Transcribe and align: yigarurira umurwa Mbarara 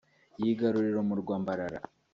yigarurira 0.41 0.97
umurwa 1.01 1.33
Mbarara 1.41 1.79